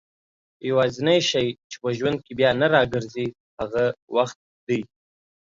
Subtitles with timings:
[0.69, 3.27] يوازينی شی چي په ژوند کي بيا نه راګرځي
[3.59, 3.83] هغه
[4.15, 4.81] وخت دئ